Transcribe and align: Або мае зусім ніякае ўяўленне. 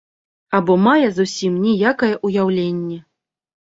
Або 0.59 0.77
мае 0.85 1.05
зусім 1.19 1.53
ніякае 1.69 2.13
ўяўленне. 2.27 3.03